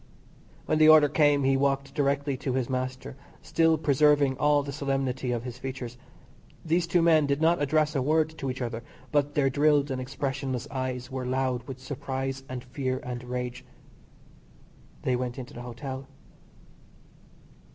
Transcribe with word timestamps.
When 0.65 0.79
the 0.79 0.89
order 0.89 1.07
came 1.07 1.43
he 1.43 1.55
walked 1.55 1.93
directly 1.93 2.35
to 2.37 2.53
his 2.53 2.71
master, 2.71 3.15
still 3.43 3.77
preserving 3.77 4.35
all 4.39 4.63
the 4.63 4.71
solemnity 4.71 5.31
of 5.31 5.43
his 5.43 5.59
features. 5.59 5.95
These 6.65 6.87
two 6.87 7.03
men 7.03 7.27
did 7.27 7.39
not 7.39 7.61
address 7.61 7.93
a 7.95 8.01
word 8.01 8.35
to 8.39 8.49
each 8.49 8.63
other, 8.63 8.81
but 9.11 9.35
their 9.35 9.51
drilled 9.51 9.91
and 9.91 10.01
expressionless 10.01 10.67
eyes 10.71 11.11
were 11.11 11.27
loud 11.27 11.67
with 11.67 11.77
surprise 11.79 12.43
and 12.49 12.63
fear 12.63 12.99
and 13.03 13.23
rage. 13.23 13.63
They 15.03 15.15
went 15.15 15.37
into 15.37 15.53
the 15.53 15.61
Hotel. 15.61 16.07